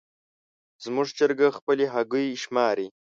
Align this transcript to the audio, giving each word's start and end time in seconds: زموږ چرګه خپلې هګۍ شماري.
زموږ 0.83 1.07
چرګه 1.17 1.47
خپلې 1.57 1.85
هګۍ 1.93 2.27
شماري. 2.43 2.87